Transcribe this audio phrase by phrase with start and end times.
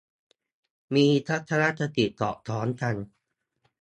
[0.95, 2.95] มีทัศนคติสอดคล้องกัน